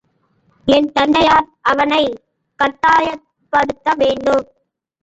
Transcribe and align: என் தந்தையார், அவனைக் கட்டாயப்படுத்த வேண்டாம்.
என் 0.67 0.91
தந்தையார், 0.91 1.47
அவனைக் 1.61 2.21
கட்டாயப்படுத்த 2.59 3.95
வேண்டாம். 3.95 4.47